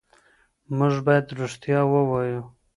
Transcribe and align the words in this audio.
موږ 0.77 0.93
باید 1.07 1.25
رښتیا 1.39 1.79
ووایو. 1.87 2.41